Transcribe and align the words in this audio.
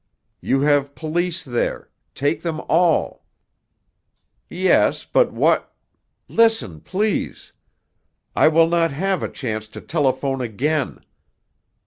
You 0.39 0.61
have 0.61 0.95
police 0.95 1.43
there—take 1.43 2.41
them 2.41 2.59
all!" 2.67 3.23
"Yes; 4.49 5.05
but 5.05 5.31
what——" 5.31 5.75
"Listen, 6.27 6.79
please! 6.79 7.53
I 8.35 8.47
will 8.47 8.67
not 8.67 8.89
have 8.89 9.21
a 9.21 9.29
chance 9.29 9.67
to 9.67 9.79
telephone 9.79 10.41
again. 10.41 11.03